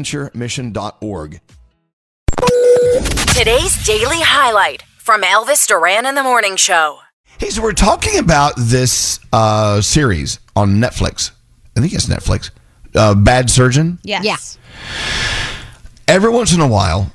bonaventuremission.org. 0.00 1.40
Today's 3.36 3.86
daily 3.86 4.20
highlight 4.20 4.82
from 4.98 5.22
Elvis 5.22 5.66
Duran 5.66 6.06
in 6.06 6.14
the 6.14 6.22
Morning 6.22 6.56
Show. 6.56 6.98
Hey, 7.38 7.50
so 7.50 7.62
we're 7.62 7.72
talking 7.72 8.18
about 8.18 8.54
this 8.56 9.18
uh, 9.32 9.80
series 9.80 10.40
on 10.54 10.76
Netflix. 10.76 11.30
I 11.76 11.80
think 11.80 11.92
it's 11.92 12.06
Netflix. 12.06 12.50
Uh, 12.94 13.14
Bad 13.14 13.48
Surgeon. 13.48 13.98
Yes. 14.02 14.24
Yes. 14.24 14.58
Every 16.08 16.30
once 16.30 16.52
in 16.52 16.60
a 16.60 16.66
while, 16.66 17.12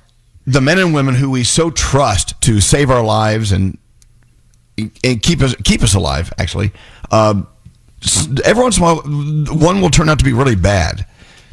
the 0.48 0.62
men 0.62 0.80
and 0.80 0.94
women 0.94 1.16
who 1.16 1.30
we 1.30 1.44
so 1.44 1.70
trust 1.70 2.40
to 2.42 2.62
save 2.62 2.90
our 2.90 3.04
lives 3.04 3.52
and 3.52 3.78
and 4.78 5.22
keep 5.22 5.42
us 5.42 5.56
keep 5.64 5.84
us 5.84 5.94
alive, 5.96 6.34
actually, 6.38 6.72
uh, 7.12 7.42
every 8.44 8.64
once 8.64 8.78
in 8.78 8.84
a 8.84 8.86
while, 8.86 9.02
one 9.58 9.82
will 9.82 9.90
turn 9.90 10.10
out 10.10 10.20
to 10.20 10.26
be 10.26 10.34
really 10.34 10.56
bad. 10.56 11.06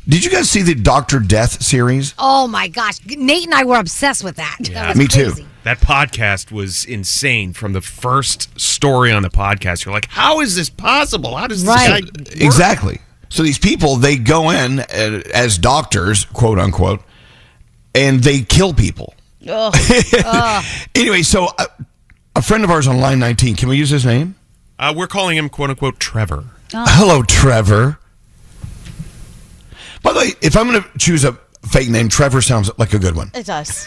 Did 0.08 0.24
you 0.24 0.30
guys 0.30 0.50
see 0.50 0.62
the 0.62 0.74
Doctor 0.74 1.20
Death 1.20 1.62
series? 1.62 2.14
Oh 2.18 2.48
my 2.48 2.66
gosh. 2.68 2.98
Nate 3.06 3.44
and 3.44 3.54
I 3.54 3.64
were 3.64 3.78
obsessed 3.78 4.24
with 4.24 4.36
that. 4.36 4.56
That 4.72 4.88
was 4.88 4.98
Me 4.98 5.06
too. 5.06 5.32
That 5.64 5.78
podcast 5.78 6.50
was 6.50 6.84
insane 6.84 7.52
from 7.52 7.72
the 7.72 7.80
first 7.80 8.58
story 8.60 9.12
on 9.12 9.22
the 9.22 9.30
podcast. 9.30 9.84
You're 9.84 9.94
like, 9.94 10.08
how 10.08 10.40
is 10.40 10.56
this 10.56 10.68
possible? 10.68 11.36
How 11.36 11.46
does 11.46 11.62
this 11.64 11.68
Right. 11.68 12.02
guy 12.04 12.20
work? 12.20 12.32
Exactly. 12.42 12.98
So 13.28 13.44
these 13.44 13.60
people, 13.60 13.94
they 13.96 14.16
go 14.16 14.50
in 14.50 14.80
uh, 14.80 15.22
as 15.32 15.56
doctors, 15.56 16.24
quote 16.24 16.58
unquote, 16.58 17.00
and 17.94 18.22
they 18.24 18.40
kill 18.40 18.74
people. 18.74 19.14
anyway, 20.96 21.22
so 21.22 21.46
uh, 21.58 21.66
a 22.34 22.42
friend 22.42 22.64
of 22.64 22.70
ours 22.70 22.88
on 22.88 22.98
line 22.98 23.20
19, 23.20 23.54
can 23.56 23.68
we 23.68 23.76
use 23.76 23.90
his 23.90 24.04
name? 24.04 24.34
Uh, 24.80 24.92
we're 24.96 25.06
calling 25.06 25.36
him 25.36 25.48
quote 25.48 25.70
unquote 25.70 26.00
Trevor. 26.00 26.44
Hello, 26.72 27.22
Trevor. 27.22 27.98
By 30.02 30.12
the 30.12 30.18
way, 30.18 30.28
if 30.42 30.56
I'm 30.56 30.68
going 30.70 30.82
to 30.82 30.98
choose 30.98 31.24
a 31.24 31.32
fake 31.68 31.88
name, 31.88 32.08
Trevor 32.08 32.40
sounds 32.42 32.70
like 32.78 32.92
a 32.94 32.98
good 32.98 33.14
one. 33.16 33.30
It 33.34 33.46
does. 33.46 33.86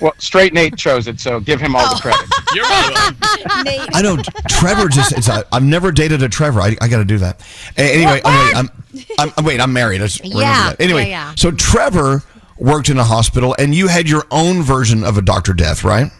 Well, 0.00 0.12
straight 0.18 0.52
Nate 0.52 0.76
chose 0.76 1.06
it, 1.06 1.20
so 1.20 1.38
give 1.38 1.60
him 1.60 1.76
all 1.76 1.94
the 1.94 2.00
credit. 2.00 2.26
You're 2.54 2.64
welcome. 2.64 3.16
Nate. 3.64 3.80
I 3.92 4.02
know 4.02 4.16
Trevor 4.48 4.88
just. 4.88 5.12
It's 5.16 5.28
a, 5.28 5.44
I've 5.52 5.62
never 5.62 5.92
dated 5.92 6.22
a 6.22 6.28
Trevor. 6.28 6.60
I, 6.60 6.76
I 6.80 6.88
got 6.88 6.98
to 6.98 7.04
do 7.04 7.18
that. 7.18 7.40
A- 7.76 7.94
Anyway, 7.94 8.20
I'm, 8.24 8.56
I'm, 8.56 8.70
I'm, 9.18 9.32
I'm- 9.36 9.44
wait. 9.44 9.60
I'm 9.60 9.72
married. 9.72 10.00
I 10.00 10.06
just 10.06 10.20
remembered 10.20 10.40
Yeah, 10.42 10.70
that. 10.70 10.80
Anyway, 10.80 11.02
yeah, 11.10 11.28
yeah. 11.28 11.34
so 11.36 11.52
Trevor 11.52 12.22
worked 12.58 12.88
in 12.88 12.98
a 12.98 13.04
hospital, 13.04 13.54
and 13.58 13.74
you 13.74 13.86
had 13.88 14.08
your 14.08 14.24
own 14.32 14.62
version 14.62 15.04
of 15.04 15.16
a 15.16 15.22
Doctor 15.22 15.52
Death, 15.52 15.84
right? 15.84 16.10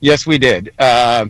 Yes, 0.00 0.26
we 0.26 0.36
did. 0.36 0.72
Uh, 0.78 1.26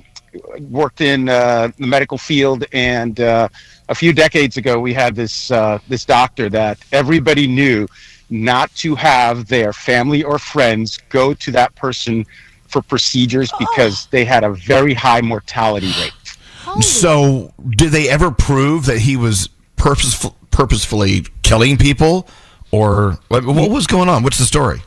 worked 0.70 1.00
in 1.00 1.28
uh, 1.28 1.70
the 1.78 1.86
medical 1.86 2.18
field, 2.18 2.64
and 2.72 3.20
uh, 3.20 3.48
a 3.88 3.94
few 3.94 4.12
decades 4.12 4.56
ago, 4.56 4.78
we 4.80 4.92
had 4.92 5.14
this 5.14 5.50
uh, 5.50 5.78
this 5.88 6.04
doctor 6.04 6.48
that 6.50 6.78
everybody 6.92 7.46
knew 7.46 7.86
not 8.30 8.74
to 8.74 8.94
have 8.94 9.46
their 9.46 9.72
family 9.72 10.22
or 10.22 10.38
friends 10.38 10.98
go 11.08 11.32
to 11.34 11.50
that 11.52 11.74
person 11.76 12.26
for 12.68 12.82
procedures 12.82 13.52
because 13.58 14.06
they 14.06 14.24
had 14.24 14.42
a 14.42 14.50
very 14.50 14.94
high 14.94 15.20
mortality 15.20 15.92
rate. 16.00 16.82
So, 16.82 17.54
did 17.70 17.92
they 17.92 18.08
ever 18.08 18.30
prove 18.30 18.86
that 18.86 18.98
he 18.98 19.16
was 19.16 19.48
purposeful, 19.76 20.36
purposefully 20.50 21.24
killing 21.42 21.76
people, 21.76 22.28
or 22.70 23.18
what, 23.28 23.44
what 23.44 23.70
was 23.70 23.86
going 23.86 24.08
on? 24.08 24.22
What's 24.22 24.38
the 24.38 24.44
story? 24.44 24.82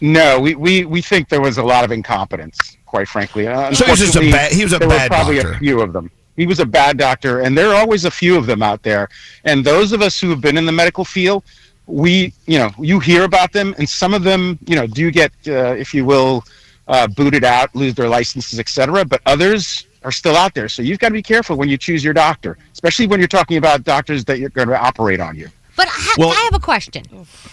No, 0.00 0.40
we, 0.40 0.54
we, 0.54 0.84
we 0.84 1.00
think 1.02 1.28
there 1.28 1.40
was 1.40 1.58
a 1.58 1.62
lot 1.62 1.84
of 1.84 1.92
incompetence, 1.92 2.76
quite 2.90 3.08
frankly. 3.08 3.46
Uh, 3.46 3.72
So 3.72 3.84
he 3.84 3.90
was 3.92 4.00
just 4.00 4.16
a 4.16 4.30
bad- 4.30 4.52
he 4.52 4.64
was 4.64 4.72
a 4.72 4.78
there 4.78 4.88
bad 4.88 5.10
were 5.10 5.16
probably 5.16 5.36
doctor. 5.36 5.52
a 5.52 5.58
few 5.58 5.80
of 5.80 5.92
them. 5.92 6.10
He 6.36 6.46
was 6.46 6.58
a 6.58 6.66
bad 6.66 6.96
doctor, 6.98 7.40
and 7.40 7.56
there 7.56 7.68
are 7.70 7.76
always 7.76 8.04
a 8.04 8.10
few 8.10 8.36
of 8.36 8.46
them 8.46 8.62
out 8.62 8.82
there. 8.82 9.08
And 9.44 9.64
those 9.64 9.92
of 9.92 10.00
us 10.02 10.18
who 10.20 10.28
have 10.30 10.40
been 10.40 10.56
in 10.56 10.66
the 10.66 10.72
medical 10.72 11.04
field, 11.04 11.44
we, 11.86 12.32
you 12.46 12.58
know, 12.58 12.70
you 12.78 12.98
hear 12.98 13.22
about 13.24 13.52
them, 13.52 13.74
and 13.78 13.88
some 13.88 14.12
of 14.14 14.22
them, 14.24 14.58
you 14.66 14.74
know, 14.76 14.86
do 14.86 15.10
get, 15.10 15.30
uh, 15.46 15.74
if 15.84 15.92
you 15.94 16.04
will, 16.04 16.44
uh, 16.88 17.06
booted 17.06 17.44
out, 17.44 17.68
lose 17.76 17.94
their 17.94 18.08
licenses, 18.08 18.58
etc. 18.58 19.04
But 19.04 19.20
others 19.26 19.86
are 20.02 20.12
still 20.12 20.36
out 20.36 20.54
there. 20.54 20.68
So 20.68 20.82
you've 20.82 20.98
got 20.98 21.08
to 21.08 21.14
be 21.14 21.22
careful 21.22 21.56
when 21.56 21.68
you 21.68 21.76
choose 21.76 22.02
your 22.02 22.14
doctor, 22.14 22.56
especially 22.72 23.06
when 23.06 23.20
you're 23.20 23.28
talking 23.28 23.58
about 23.58 23.84
doctors 23.84 24.24
that 24.24 24.38
you're 24.40 24.48
going 24.50 24.68
to 24.68 24.80
operate 24.80 25.20
on 25.20 25.36
you. 25.36 25.48
But 25.80 25.88
I, 25.90 26.14
Well- 26.18 26.28
I 26.28 26.42
have 26.42 26.54
a 26.54 26.62
question. 26.62 27.04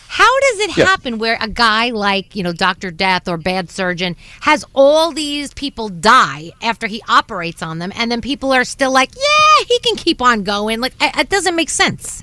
How 0.10 0.40
does 0.42 0.60
it 0.60 0.72
happen 0.72 1.18
where 1.18 1.38
a 1.40 1.48
guy 1.48 1.92
like, 1.92 2.36
you 2.36 2.44
know, 2.44 2.52
Dr. 2.52 2.92
Death 2.92 3.30
or 3.30 3.38
Bad 3.38 3.70
Surgeon 3.70 4.18
has 4.42 4.66
all 4.76 5.14
these 5.14 5.54
people 5.54 5.88
die 5.88 6.52
after 6.62 6.88
he 6.88 7.02
operates 7.08 7.62
on 7.64 7.80
them 7.80 7.94
and 7.96 8.12
then 8.12 8.20
people 8.20 8.52
are 8.52 8.66
still 8.66 8.92
like, 8.92 9.12
yeah, 9.16 9.66
he 9.66 9.80
can 9.80 9.96
keep 9.96 10.22
on 10.22 10.44
going. 10.44 10.82
Like, 10.82 10.94
it 11.00 11.16
it 11.16 11.30
doesn't 11.30 11.56
make 11.56 11.70
sense. 11.70 12.22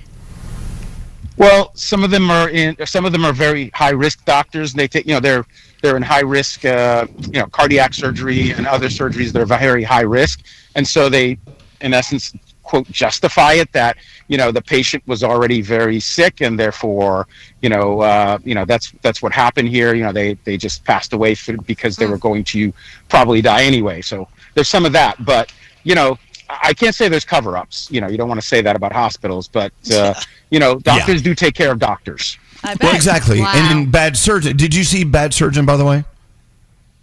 Well, 1.38 1.72
some 1.74 2.04
of 2.04 2.10
them 2.10 2.30
are 2.30 2.50
in. 2.50 2.76
Some 2.84 3.06
of 3.06 3.12
them 3.12 3.24
are 3.24 3.32
very 3.32 3.70
high 3.70 3.90
risk 3.90 4.26
doctors. 4.26 4.72
And 4.72 4.80
they 4.80 4.88
take, 4.88 5.06
you 5.06 5.14
know, 5.14 5.20
they're 5.20 5.46
they're 5.80 5.96
in 5.96 6.02
high 6.02 6.20
risk, 6.20 6.66
uh, 6.66 7.06
you 7.18 7.40
know, 7.40 7.46
cardiac 7.46 7.94
surgery 7.94 8.50
and 8.50 8.66
other 8.66 8.88
surgeries 8.88 9.32
that 9.32 9.40
are 9.40 9.46
very 9.46 9.82
high 9.84 10.02
risk, 10.02 10.42
and 10.74 10.86
so 10.86 11.08
they, 11.08 11.38
in 11.80 11.94
essence, 11.94 12.34
quote 12.64 12.90
justify 12.90 13.52
it 13.52 13.70
that 13.72 13.96
you 14.28 14.36
know 14.36 14.50
the 14.50 14.62
patient 14.62 15.02
was 15.06 15.22
already 15.22 15.62
very 15.62 16.00
sick 16.00 16.40
and 16.40 16.58
therefore 16.58 17.28
you 17.60 17.68
know 17.68 18.00
uh, 18.00 18.38
you 18.44 18.54
know 18.54 18.64
that's 18.64 18.90
that's 19.02 19.22
what 19.22 19.32
happened 19.32 19.68
here. 19.68 19.94
You 19.94 20.02
know, 20.02 20.12
they 20.12 20.34
they 20.44 20.56
just 20.56 20.84
passed 20.84 21.12
away 21.12 21.34
for, 21.34 21.56
because 21.58 21.96
they 21.96 22.06
were 22.06 22.18
going 22.18 22.42
to 22.44 22.72
probably 23.08 23.40
die 23.40 23.62
anyway. 23.64 24.02
So 24.02 24.26
there's 24.54 24.68
some 24.68 24.84
of 24.84 24.92
that, 24.92 25.24
but 25.24 25.52
you 25.84 25.94
know 25.94 26.18
I 26.48 26.74
can't 26.74 26.94
say 26.94 27.08
there's 27.08 27.24
cover-ups. 27.24 27.90
You 27.90 28.00
know, 28.00 28.08
you 28.08 28.18
don't 28.18 28.28
want 28.28 28.40
to 28.40 28.46
say 28.46 28.60
that 28.60 28.76
about 28.76 28.92
hospitals, 28.92 29.48
but 29.48 29.72
uh, 29.92 30.14
you 30.50 30.58
know, 30.58 30.78
doctors 30.78 31.22
do 31.22 31.34
take 31.34 31.54
care 31.54 31.72
of 31.72 31.78
doctors. 31.78 32.38
I 32.62 32.74
bet. 32.74 32.82
Well, 32.82 32.96
exactly. 32.96 33.40
Wow. 33.40 33.52
And, 33.54 33.78
and 33.78 33.92
Bad 33.92 34.16
Surgeon. 34.16 34.56
Did 34.56 34.74
you 34.74 34.84
see 34.84 35.04
Bad 35.04 35.34
Surgeon, 35.34 35.66
by 35.66 35.76
the 35.76 35.84
way? 35.84 36.04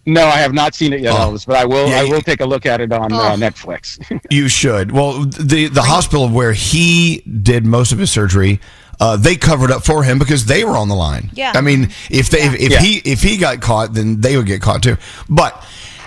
No, 0.05 0.25
I 0.25 0.37
have 0.37 0.53
not 0.53 0.73
seen 0.73 0.93
it 0.93 1.01
yet, 1.01 1.13
Oh. 1.13 1.31
Elvis, 1.31 1.45
but 1.45 1.55
I 1.57 1.65
will. 1.65 1.87
Yeah, 1.87 1.99
I 2.01 2.03
will 2.05 2.21
take 2.21 2.41
a 2.41 2.45
look 2.45 2.65
at 2.65 2.81
it 2.81 2.91
on 2.91 3.13
uh, 3.13 3.17
Oh. 3.17 3.35
Netflix. 3.37 3.99
You 4.31 4.47
should. 4.47 4.91
Well, 4.91 5.25
the 5.25 5.67
the 5.67 5.83
hospital 5.83 6.27
where 6.29 6.53
he 6.53 7.21
did 7.21 7.65
most 7.65 7.91
of 7.91 7.99
his 7.99 8.09
surgery, 8.11 8.59
uh, 8.99 9.15
they 9.17 9.35
covered 9.35 9.69
up 9.71 9.83
for 9.85 10.03
him 10.03 10.17
because 10.19 10.45
they 10.45 10.63
were 10.63 10.75
on 10.77 10.87
the 10.89 10.95
line. 10.95 11.29
Yeah. 11.33 11.51
I 11.53 11.61
mean, 11.61 11.89
if 12.09 12.29
they 12.29 12.39
if, 12.41 12.53
if 12.55 12.71
Yeah. 12.71 12.79
he 12.79 12.97
if 13.05 13.21
he 13.21 13.37
got 13.37 13.61
caught, 13.61 13.93
then 13.93 14.21
they 14.21 14.37
would 14.37 14.47
get 14.47 14.61
caught 14.61 14.81
too. 14.81 14.97
But 15.29 15.63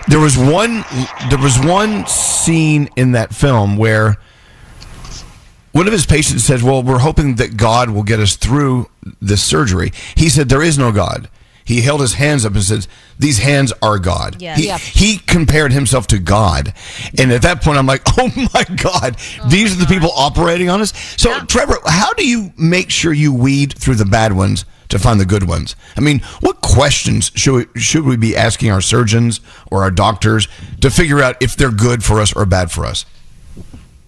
there 0.08 0.18
was 0.20 0.36
one 0.36 0.84
there 1.30 1.38
was 1.38 1.58
one 1.58 2.06
scene 2.06 2.88
in 2.96 3.12
that 3.12 3.34
film 3.34 3.76
where 3.76 4.16
one 5.72 5.86
of 5.86 5.92
his 5.92 6.06
patients 6.06 6.44
said, 6.44 6.62
"Well, 6.62 6.82
we're 6.82 6.98
hoping 6.98 7.36
that 7.36 7.56
God 7.56 7.90
will 7.90 8.02
get 8.04 8.20
us 8.20 8.36
through 8.36 8.88
this 9.20 9.42
surgery." 9.42 9.92
He 10.16 10.28
said, 10.28 10.48
"There 10.48 10.62
is 10.62 10.78
no 10.78 10.92
God." 10.92 11.28
He 11.64 11.80
held 11.80 12.00
his 12.02 12.14
hands 12.14 12.44
up 12.44 12.52
and 12.54 12.62
said, 12.62 12.86
"These 13.18 13.38
hands 13.38 13.72
are 13.80 13.98
God." 13.98 14.36
Yeah. 14.40 14.54
He, 14.56 14.66
Yeah. 14.66 14.78
he 14.78 15.16
compared 15.18 15.72
himself 15.72 16.06
to 16.08 16.18
God, 16.18 16.74
and 17.18 17.32
at 17.32 17.42
that 17.42 17.62
point, 17.62 17.78
I'm 17.78 17.86
like, 17.86 18.02
"Oh 18.18 18.30
my 18.54 18.64
God, 18.76 19.16
oh 19.42 19.48
these 19.48 19.72
are 19.72 19.78
the 19.80 19.86
people 19.86 20.10
operating 20.14 20.68
on 20.68 20.80
us." 20.82 20.92
So, 21.16 21.40
Trevor, 21.46 21.78
how 21.86 22.12
do 22.12 22.26
you 22.28 22.52
make 22.58 22.90
sure 22.90 23.12
you 23.12 23.32
weed 23.32 23.74
through 23.78 23.94
the 23.96 24.04
bad 24.04 24.32
ones 24.34 24.64
to 24.90 24.98
find 24.98 25.18
the 25.18 25.24
good 25.24 25.48
ones? 25.48 25.74
I 25.96 26.00
mean, 26.00 26.20
what 26.40 26.60
questions 26.60 27.32
should 27.34 27.54
we, 27.74 27.80
should 27.80 28.04
we 28.04 28.16
be 28.16 28.36
asking 28.36 28.70
our 28.70 28.82
surgeons 28.82 29.40
or 29.70 29.82
our 29.82 29.90
doctors 29.90 30.46
to 30.82 30.90
figure 30.90 31.22
out 31.22 31.36
if 31.40 31.56
they're 31.56 31.70
good 31.72 32.04
for 32.04 32.20
us 32.20 32.34
or 32.34 32.44
bad 32.44 32.70
for 32.70 32.84
us? 32.84 33.06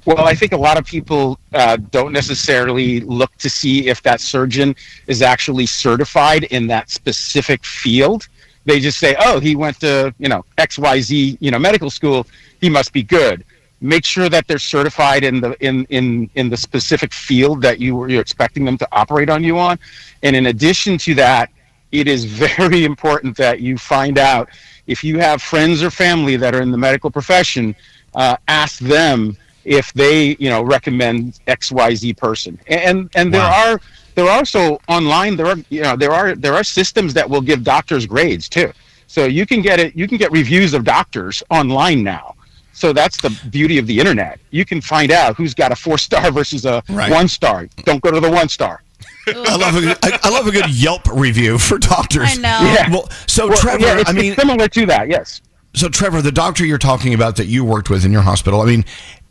Well, 0.07 0.25
I 0.25 0.37
think 0.37 0.53
a 0.53 0.57
lot 0.57 0.79
of 0.79 0.87
people 0.87 1.37
uh, 1.53 1.77
don't 1.91 2.13
necessarily 2.13 3.01
look 3.01 3.37
to 3.39 3.51
see 3.51 3.89
if 3.89 4.03
that 4.03 4.21
surgeon 4.21 4.77
is 5.09 5.21
actually 5.21 5.67
certified 5.67 6.45
in 6.45 6.69
that 6.69 6.91
specific 6.91 7.65
field. 7.65 8.29
They 8.67 8.79
just 8.79 8.99
say, 8.99 9.17
"Oh, 9.19 9.41
he 9.41 9.57
went 9.57 9.81
to 9.81 10.15
you 10.21 10.29
know 10.29 10.45
X 10.59 10.79
Y 10.79 11.01
Z 11.01 11.39
you 11.41 11.51
know 11.51 11.59
medical 11.59 11.91
school. 11.91 12.25
He 12.61 12.71
must 12.71 12.93
be 12.93 13.03
good." 13.03 13.45
Make 13.81 14.05
sure 14.05 14.29
that 14.29 14.47
they're 14.47 14.61
certified 14.61 15.25
in 15.25 15.41
the 15.41 15.57
in 15.59 15.85
in 15.87 16.31
in 16.37 16.51
the 16.51 16.57
specific 16.57 17.13
field 17.13 17.61
that 17.63 17.81
you 17.81 17.97
were 17.97 18.09
you're 18.09 18.21
expecting 18.21 18.65
them 18.65 18.79
to 18.79 18.89
operate 18.93 19.29
on 19.29 19.43
you 19.43 19.59
on. 19.59 19.77
And 20.23 20.37
in 20.37 20.47
addition 20.47 20.99
to 20.99 21.15
that, 21.17 21.51
it 21.91 22.07
is 22.07 22.25
very 22.47 22.85
important 22.85 23.37
that 23.39 23.61
you 23.61 23.77
find 23.77 24.19
out 24.19 24.51
if 24.87 25.03
you 25.03 25.19
have 25.19 25.43
friends 25.43 25.83
or 25.83 25.91
family 25.91 26.37
that 26.37 26.55
are 26.55 26.63
in 26.63 26.71
the 26.71 26.79
medical 26.79 27.11
profession. 27.11 27.75
Uh, 28.15 28.37
ask 28.49 28.79
them 28.79 29.37
if 29.67 29.93
they 29.95 30.37
you 30.39 30.49
know 30.49 30.63
recommend 30.63 31.39
xyz 31.49 32.17
person 32.17 32.59
and 32.69 33.11
and 33.17 33.35
there 33.35 33.41
Wow. 33.43 33.73
are 33.73 33.81
there 34.15 34.25
are 34.25 34.31
also 34.39 34.81
online 34.89 35.37
there 35.37 35.47
are 35.47 35.57
you 35.69 35.83
know 35.83 35.97
there 35.97 36.13
are 36.13 36.35
there 36.35 36.55
are 36.55 36.65
systems 36.65 37.13
that 37.15 37.29
will 37.29 37.41
give 37.43 37.63
doctors 37.65 38.07
grades 38.07 38.49
too 38.49 38.73
so 39.09 39.25
you 39.25 39.45
can 39.45 39.61
get 39.61 39.79
it 39.81 39.95
you 39.97 40.07
can 40.09 40.17
get 40.19 40.31
reviews 40.31 40.73
of 40.73 40.85
doctors 40.85 41.43
online 41.51 42.03
now 42.05 42.35
so 42.73 42.93
that's 42.93 43.19
the 43.21 43.31
beauty 43.51 43.77
of 43.79 43.87
the 43.87 43.99
internet 43.99 44.39
you 44.51 44.65
can 44.65 44.81
find 44.81 45.11
out 45.11 45.37
who's 45.37 45.53
got 45.55 45.73
a 45.73 45.77
four 45.77 45.99
star 45.99 46.31
versus 46.39 46.65
a 46.65 46.83
Right. 46.89 47.11
one 47.11 47.27
star 47.29 47.67
don't 47.85 48.01
go 48.01 48.11
to 48.13 48.21
the 48.21 48.31
one 48.31 48.49
star 48.49 48.83
I 49.29 49.57
love 49.57 49.75
a 49.75 49.81
good, 49.81 49.99
I, 50.05 50.19
I 50.23 50.29
love 50.31 50.47
a 50.47 50.53
good 50.53 50.71
Yelp 50.71 51.05
review 51.13 51.59
for 51.59 51.79
doctors. 51.79 52.29
I 52.31 52.35
know. 52.37 52.61
Yeah. 52.73 52.89
Well, 52.91 53.09
so 53.27 53.49
Well, 53.49 53.57
Trevor, 53.57 53.81
yeah, 53.85 53.99
it's, 53.99 54.09
I 54.09 54.13
mean, 54.13 54.33
it's 54.33 54.41
similar 54.41 54.69
to 54.69 54.87
that 54.87 55.09
yes 55.09 55.43
so 55.75 55.89
Trevor, 55.91 56.23
the 56.23 56.33
doctor 56.33 56.65
you're 56.65 56.79
talking 56.79 57.13
about 57.13 57.37
that 57.37 57.47
you 57.49 57.63
worked 57.63 57.91
with 57.91 58.05
in 58.07 58.11
your 58.13 58.23
hospital. 58.23 58.63
I 58.63 58.65
mean, 58.65 58.85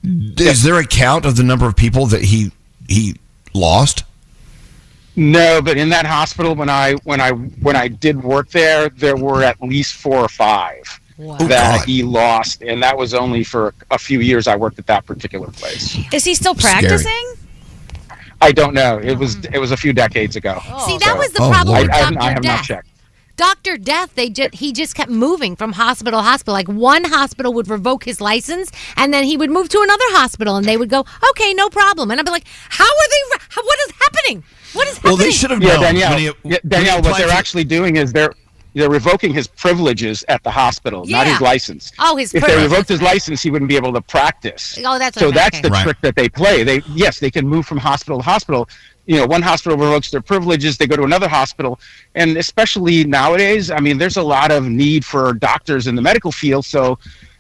is 0.06 0.64
there 0.64 0.80
a 0.80 0.86
count 0.86 1.26
of 1.26 1.36
the 1.36 1.44
number 1.44 1.66
of 1.68 1.76
people 1.76 2.06
that 2.08 2.22
he 2.24 2.52
he 2.88 3.16
lost? 3.54 4.04
No, 5.16 5.62
but 5.62 5.78
in 5.78 5.90
that 5.90 6.06
hospital 6.06 6.56
when 6.56 6.70
I 6.70 6.94
when 7.04 7.22
I 7.22 7.32
when 7.32 7.76
I 7.76 7.88
did 7.88 8.22
work 8.24 8.50
there, 8.50 8.90
there 8.90 9.16
were 9.16 9.44
at 9.44 9.62
least 9.62 9.96
four 9.96 10.18
or 10.18 10.28
five 10.30 11.00
Wow. 11.18 11.38
Oh, 11.40 11.48
that 11.48 11.78
God. 11.80 11.88
he 11.88 12.04
lost, 12.04 12.62
and 12.62 12.84
that 12.84 12.98
was 12.98 13.14
only 13.14 13.46
for 13.46 13.74
a 13.90 13.98
few 13.98 14.20
years 14.20 14.48
I 14.48 14.58
worked 14.58 14.80
at 14.80 14.88
that 14.88 15.06
particular 15.06 15.48
place. 15.48 15.98
Is 16.12 16.26
he 16.26 16.36
still 16.36 16.56
Scary. 16.56 16.82
practicing? 16.82 17.34
I 18.42 18.52
don't 18.52 18.74
know. 18.74 19.00
It 19.02 19.18
was 19.18 19.36
hmm. 19.36 19.54
it 19.54 19.60
was 19.60 19.72
a 19.72 19.78
few 19.78 19.94
decades 19.94 20.36
ago. 20.36 20.60
See, 20.86 20.98
that 20.98 21.12
So, 21.14 21.16
was 21.18 21.32
the 21.32 21.42
Oh, 21.42 21.50
problem 21.52 21.76
Lord. 21.76 21.88
with 21.88 21.96
I, 21.96 21.98
I, 21.98 22.02
Dr. 22.02 22.04
haven't- 22.04 22.22
I 22.22 22.32
have 22.32 22.44
not 22.44 22.64
checked. 22.66 22.88
Dr. 23.38 23.78
Death, 23.78 24.16
they 24.16 24.30
just 24.30 24.56
he 24.56 24.72
just 24.72 24.96
kept 24.96 25.12
moving 25.12 25.56
from 25.56 25.74
hospital 25.74 26.20
to 26.20 26.24
hospital. 26.24 26.54
Like 26.54 26.68
one 26.70 27.04
hospital 27.04 27.54
would 27.54 27.68
revoke 27.68 28.04
his 28.06 28.22
license, 28.22 28.72
and 28.96 29.14
then 29.14 29.26
he 29.26 29.36
would 29.36 29.50
move 29.50 29.68
to 29.70 29.80
another 29.82 30.06
hospital, 30.10 30.56
and 30.56 30.66
they 30.66 30.78
would 30.78 30.90
go, 30.90 31.06
"Okay, 31.32 31.54
no 31.54 31.70
problem." 31.70 32.12
And 32.12 32.20
I'd 32.20 32.26
be 32.26 32.32
like, 32.32 32.48
"How 32.70 32.86
are 32.86 33.10
they? 33.10 33.38
How, 33.50 33.62
what 33.64 33.80
is 33.88 33.94
happening? 34.00 34.44
What 34.74 34.88
is 34.88 34.96
happening?" 34.98 35.10
Well, 35.10 35.18
they 35.18 35.32
should 35.32 35.52
have 35.52 35.62
Yeah, 35.62 35.74
known. 35.74 35.82
Danielle. 35.82 36.10
when 36.12 36.20
he- 36.20 36.26
yeah, 36.26 36.32
when 36.44 36.60
Danielle, 36.68 37.02
what 37.02 37.18
they're 37.18 37.28
for- 37.28 37.34
actually 37.34 37.66
doing 37.66 37.98
is 37.98 38.14
they're 38.14 38.34
they're 38.74 38.90
revoking 38.90 39.34
his 39.34 39.48
privileges 39.48 40.24
at 40.28 40.44
the 40.44 40.52
hospital, 40.52 41.06
not 41.06 41.28
his 41.28 41.40
license. 41.40 41.92
Oh, 42.00 42.18
his 42.18 42.34
If 42.34 42.46
they 42.46 42.62
revoked 42.62 42.90
his 42.90 43.02
license, 43.02 43.42
he 43.42 43.50
wouldn't 43.50 43.70
be 43.70 43.78
able 43.78 43.94
to 43.94 44.02
practice. 44.02 44.78
Oh, 44.86 45.00
that's 45.00 45.16
what 45.16 45.22
so 45.22 45.28
I 45.30 45.32
that's 45.32 45.58
okay. 45.60 45.62
the 45.62 45.70
Right. 45.72 45.84
trick 45.84 45.98
that 46.02 46.16
they 46.16 46.28
play. 46.30 46.64
They 46.64 46.82
yes, 46.94 47.20
they 47.20 47.32
can 47.32 47.48
move 47.48 47.66
from 47.66 47.78
hospital 47.80 48.20
to 48.20 48.24
hospital. 48.24 48.68
You 49.08 49.18
know, 49.18 49.28
one 49.28 49.42
hospital 49.44 49.78
revokes 49.78 50.10
their 50.12 50.22
privileges, 50.22 50.78
they 50.78 50.88
go 50.88 50.96
to 50.96 51.04
another 51.04 51.28
hospital, 51.28 51.80
and 52.16 52.38
especially 52.38 53.04
nowadays, 53.04 53.70
I 53.70 53.80
mean, 53.80 53.98
there's 53.98 54.18
a 54.18 54.24
lot 54.24 54.52
of 54.52 54.66
need 54.68 55.06
for 55.06 55.34
doctors 55.34 55.86
in 55.88 55.96
the 55.96 56.02
medical 56.02 56.32
field. 56.32 56.66
So, 56.66 56.98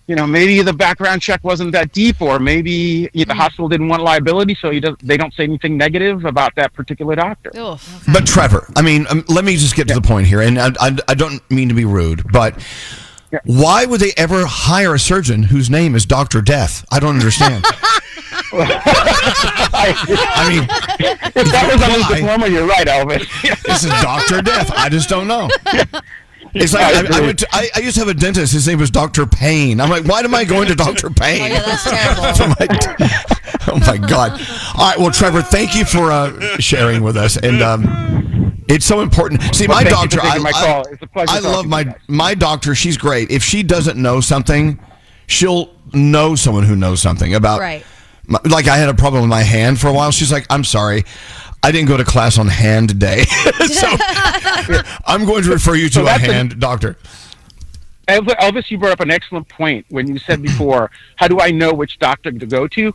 you 0.08 0.16
know, 0.16 0.28
maybe 0.28 0.62
the 0.62 0.74
background 0.74 1.24
check 1.24 1.44
wasn't 1.44 1.72
that 1.72 1.92
deep, 1.92 2.22
or 2.22 2.38
maybe 2.38 3.10
you 3.14 3.26
know, 3.26 3.30
the 3.30 3.34
Mm. 3.34 3.38
hospital 3.38 3.68
didn't 3.68 3.88
want 3.88 4.04
liability, 4.04 4.56
so 4.62 4.70
he 4.70 4.80
does, 4.80 4.96
they 5.02 5.18
don't 5.18 5.34
say 5.34 5.44
anything 5.44 5.76
negative 5.78 6.26
about 6.26 6.54
that 6.56 6.74
particular 6.74 7.16
doctor. 7.16 7.52
Ugh. 7.58 7.80
But 8.14 8.28
Trevor, 8.28 8.68
I 8.76 8.84
mean, 8.84 9.08
um, 9.10 9.26
let 9.28 9.44
me 9.44 9.56
just 9.58 9.76
get 9.76 9.88
to 9.88 9.96
the 9.96 10.02
point 10.02 10.28
here, 10.28 10.42
and 10.42 10.60
I, 10.60 10.70
I, 10.80 10.96
I 11.08 11.14
don't 11.16 11.42
mean 11.50 11.70
to 11.70 11.76
be 11.76 11.86
rude, 11.86 12.32
but 12.32 12.54
Yeah. 13.32 13.40
why 13.46 13.86
would 13.86 14.00
they 14.00 14.12
ever 14.16 14.46
hire 14.46 14.94
a 14.94 15.00
surgeon 15.00 15.42
whose 15.44 15.72
name 15.72 15.96
is 15.96 16.06
Doctor 16.06 16.40
Death? 16.44 16.86
I 16.92 17.00
don't 17.00 17.16
understand. 17.16 17.66
I 18.54 20.48
mean, 20.50 20.64
If 21.36 21.52
that 21.52 21.70
was 21.72 21.82
on 21.84 21.90
his 21.92 22.04
Why? 22.04 22.16
diploma, 22.20 22.48
you're 22.48 22.68
right, 22.68 22.88
Elvis. 22.88 23.64
this 23.64 23.84
is 23.84 23.90
Doctor 24.02 24.42
Death. 24.42 24.72
I 24.76 24.90
just 24.90 25.10
don't 25.10 25.28
know. 25.28 25.50
It's 26.54 26.74
like 26.74 26.84
I, 26.96 27.18
I, 27.18 27.22
went 27.22 27.40
to, 27.40 27.48
I, 27.52 27.70
I 27.76 27.80
used 27.80 27.96
to 27.96 28.02
have 28.06 28.08
a 28.10 28.14
dentist. 28.18 28.54
His 28.54 28.68
name 28.68 28.80
was 28.80 28.90
Doctor 28.90 29.26
Payne. 29.26 29.82
I'm 29.82 29.90
like, 29.90 30.06
why 30.06 30.22
am 30.22 30.34
I 30.34 30.46
going 30.46 30.68
to 30.70 30.76
Doctor 30.76 31.10
Payne? 31.10 31.42
Oh, 31.46 31.48
yeah, 31.48 31.62
that's 31.64 31.84
terrible. 31.84 32.24
oh, 32.24 32.56
my, 32.60 32.68
oh 33.68 33.80
my 33.80 33.98
god! 34.08 34.32
All 34.78 34.90
right, 34.90 34.98
well, 34.98 35.12
Trevor, 35.12 35.42
thank 35.42 35.76
you 35.76 35.84
for 35.84 36.12
uh, 36.12 36.58
sharing 36.60 37.04
with 37.04 37.18
us, 37.18 37.36
and 37.36 37.62
um, 37.62 38.64
it's 38.70 38.86
so 38.86 39.02
important. 39.02 39.42
See, 39.54 39.68
Well, 39.68 39.78
my 39.78 39.84
thank 39.90 40.12
doctor, 40.12 40.20
I, 40.22 40.38
my 40.38 40.52
I- 40.56 40.66
call. 40.66 40.88
It's 40.88 41.02
a 41.02 41.08
pleasure 41.08 41.32
I 41.32 41.40
love 41.40 41.66
my 41.66 41.94
my 42.08 42.34
doctor. 42.36 42.74
She's 42.74 42.98
great. 42.98 43.32
If 43.32 43.44
she 43.44 43.62
doesn't 43.64 44.02
know 44.02 44.22
something, 44.22 44.80
she'll 45.28 45.72
know 45.94 46.36
someone 46.36 46.64
who 46.64 46.76
knows 46.78 47.02
something 47.02 47.36
about. 47.36 47.60
Right. 47.60 47.84
My, 48.28 48.40
like 48.50 48.68
I 48.68 48.78
had 48.78 48.90
a 48.90 48.94
problem 48.94 49.22
with 49.24 49.30
my 49.30 49.44
hand 49.44 49.80
for 49.80 49.88
a 49.88 49.94
while. 49.94 50.12
She's 50.12 50.32
like, 50.32 50.46
"I'm 50.50 50.64
sorry." 50.64 51.04
I 51.64 51.72
didn't 51.72 51.88
go 51.88 51.98
to 51.98 52.04
class 52.06 52.38
on 52.38 52.48
hand 52.48 53.00
day, 53.00 53.24
so 53.68 53.88
I'm 55.08 55.26
going 55.26 55.44
to 55.46 55.50
refer 55.52 55.74
you 55.74 55.88
to 55.90 55.94
So 55.96 56.02
a 56.02 56.06
that's 56.06 56.24
a- 56.28 56.32
hand 56.34 56.60
doctor. 56.60 56.96
Elvis, 58.08 58.36
Elvis, 58.38 58.70
you 58.70 58.78
brought 58.78 58.92
up 58.92 59.00
an 59.00 59.10
excellent 59.10 59.50
point 59.50 59.84
when 59.90 60.08
you 60.08 60.20
said 60.20 60.42
before, 60.50 60.92
how 61.16 61.28
do 61.28 61.40
I 61.40 61.50
know 61.52 61.74
which 61.74 61.98
doctor 61.98 62.32
to 62.32 62.46
go 62.46 62.68
to? 62.68 62.94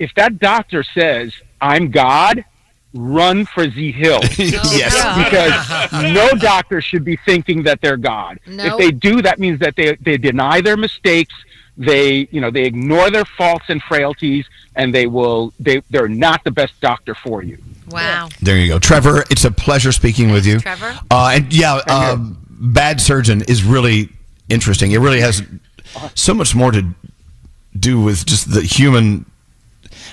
If 0.00 0.12
that 0.16 0.40
doctor 0.40 0.82
says, 0.82 1.32
I'm 1.60 1.90
God, 1.92 2.44
run 2.92 3.44
for 3.46 3.70
Z 3.70 3.92
Hill. 3.92 4.18
yes. 4.36 4.94
Oh, 4.96 5.22
because 5.24 6.12
no 6.12 6.30
doctor 6.40 6.80
should 6.80 7.04
be 7.04 7.16
thinking 7.24 7.62
that 7.64 7.80
they're 7.80 7.96
God. 7.96 8.40
No. 8.48 8.64
If 8.64 8.78
they 8.78 8.90
do, 8.90 9.22
that 9.22 9.38
means 9.38 9.60
that 9.60 9.76
they, 9.76 9.94
they 9.96 10.16
deny 10.16 10.60
their 10.60 10.76
mistakes. 10.76 11.34
They, 11.78 12.28
you 12.32 12.40
know, 12.40 12.50
they 12.50 12.64
ignore 12.64 13.08
their 13.10 13.24
faults 13.24 13.66
and 13.68 13.80
frailties, 13.82 14.44
and 14.74 14.92
they 14.92 15.06
will. 15.06 15.52
They, 15.60 15.80
they're 15.90 16.08
not 16.08 16.42
the 16.44 16.50
best 16.50 16.78
doctor 16.80 17.14
for 17.14 17.42
you. 17.42 17.56
wow. 17.90 18.28
There 18.42 18.58
you 18.58 18.66
go, 18.68 18.78
Trevor. 18.80 19.24
It's 19.30 19.44
a 19.44 19.50
pleasure 19.52 19.92
speaking 19.92 20.30
with 20.32 20.44
you, 20.44 20.58
Trevor? 20.58 20.98
Uh, 21.10 21.32
and 21.34 21.52
yeah, 21.52 21.76
um, 21.88 22.36
bad 22.50 23.00
surgeon 23.00 23.42
is 23.42 23.62
really 23.62 24.08
interesting. 24.48 24.90
It 24.92 24.98
really 24.98 25.20
has 25.20 25.42
so 26.14 26.34
much 26.34 26.54
more 26.54 26.72
to 26.72 26.84
do 27.78 28.00
with 28.00 28.26
just 28.26 28.52
the 28.52 28.62
human, 28.62 29.24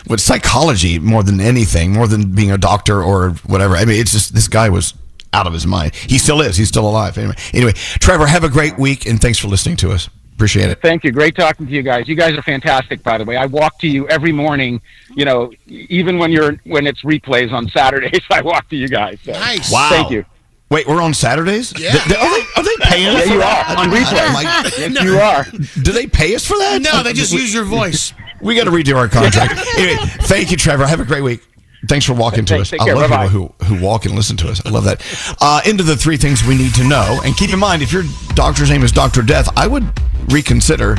with 0.07 0.21
psychology 0.21 0.99
more 0.99 1.23
than 1.23 1.39
anything, 1.41 1.93
more 1.93 2.07
than 2.07 2.35
being 2.35 2.51
a 2.51 2.57
doctor 2.59 3.01
or 3.01 3.31
whatever. 3.47 3.75
I 3.75 3.85
mean, 3.85 3.99
it's 3.99 4.11
just 4.11 4.35
this 4.35 4.47
guy 4.47 4.69
was 4.69 4.93
out 5.33 5.47
of 5.47 5.53
his 5.53 5.65
mind. 5.65 5.95
He 5.95 6.17
still 6.19 6.41
is. 6.41 6.57
He's 6.57 6.67
still 6.67 6.87
alive. 6.87 7.17
Anyway, 7.17 7.35
anyway, 7.53 7.73
Trevor, 7.73 8.27
have 8.27 8.43
a 8.43 8.49
great 8.49 8.77
week, 8.77 9.05
and 9.07 9.19
thanks 9.19 9.39
for 9.39 9.47
listening 9.47 9.77
to 9.77 9.91
us. 9.91 10.09
Appreciate 10.35 10.69
it. 10.69 10.81
Thank 10.81 11.03
you. 11.05 11.11
Great 11.11 11.35
talking 11.35 11.65
to 11.65 11.71
you 11.71 11.81
guys. 11.81 12.07
You 12.09 12.15
guys 12.15 12.37
are 12.37 12.41
fantastic, 12.41 13.01
by 13.03 13.17
the 13.17 13.23
way. 13.23 13.37
I 13.37 13.45
walk 13.45 13.79
to 13.79 13.87
you 13.87 14.05
every 14.09 14.33
morning. 14.33 14.81
You 15.15 15.23
know, 15.25 15.51
even 15.67 16.17
when 16.17 16.29
you're 16.31 16.57
when 16.65 16.85
it's 16.87 17.03
replays 17.03 17.51
on 17.53 17.69
Saturdays, 17.69 18.19
I 18.29 18.41
walk 18.41 18.67
to 18.69 18.75
you 18.75 18.89
guys. 18.89 19.17
So, 19.23 19.31
Nice. 19.31 19.71
Wow. 19.71 19.89
Thank 19.89 20.11
you. 20.11 20.25
Wait, 20.69 20.87
we're 20.87 21.01
on 21.01 21.13
Saturdays? 21.13 21.71
Yeah. 21.79 21.91
Th- 21.91 22.03
th- 22.03 22.17
are, 22.19 22.29
they, 22.29 22.45
are 22.57 22.63
they 22.63 22.75
paying? 22.85 23.13
Yeah, 23.13 23.21
for 23.21 23.27
you 23.33 23.39
that? 23.39 23.69
are 23.77 23.85
on 23.85 23.91
replay. 23.91 24.27
Oh, 24.27 24.33
my- 24.33 24.41
Yes, 24.77 25.03
you 25.03 25.17
are. 25.19 25.83
Do 25.83 25.91
they 25.91 26.07
pay 26.07 26.35
us 26.35 26.45
for 26.45 26.57
that? 26.57 26.81
No, 26.81 27.01
they 27.03 27.13
just 27.13 27.31
use 27.31 27.53
your 27.53 27.65
voice. 27.65 28.13
We 28.41 28.53
got 28.55 28.65
to 28.65 28.69
redo 28.71 28.97
our 28.97 29.07
contract. 29.07 29.53
anyway, 29.77 29.95
thank 30.23 30.51
you, 30.51 30.57
Trevor. 30.57 30.85
Have 30.85 30.99
a 30.99 31.05
great 31.05 31.23
week. 31.23 31.41
Thanks 31.87 32.05
for 32.05 32.13
walking 32.13 32.45
to 32.45 32.57
us. 32.59 32.69
Take 32.69 32.81
I 32.81 32.85
care. 32.85 32.95
love 32.95 33.09
Bye-bye. 33.09 33.27
people 33.27 33.53
who, 33.59 33.75
who 33.75 33.83
walk 33.85 34.05
and 34.05 34.15
listen 34.15 34.37
to 34.37 34.49
us. 34.49 34.61
I 34.65 34.69
love 34.69 34.83
that. 34.85 35.01
Uh, 35.41 35.61
into 35.65 35.83
the 35.83 35.95
three 35.95 36.17
things 36.17 36.43
we 36.43 36.57
need 36.57 36.73
to 36.75 36.83
know. 36.83 37.19
And 37.23 37.35
keep 37.37 37.53
in 37.53 37.59
mind, 37.59 37.81
if 37.81 37.91
your 37.91 38.03
doctor's 38.33 38.69
name 38.69 38.83
is 38.83 38.91
Dr. 38.91 39.21
Death, 39.21 39.49
I 39.57 39.67
would 39.67 39.85
reconsider 40.31 40.97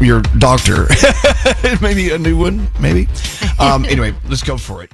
your 0.00 0.20
doctor. 0.38 0.88
maybe 1.80 2.10
a 2.10 2.18
new 2.18 2.36
one, 2.36 2.68
maybe. 2.80 3.08
Um, 3.58 3.84
anyway, 3.84 4.14
let's 4.28 4.42
go 4.42 4.56
for 4.58 4.82
it. 4.82 4.90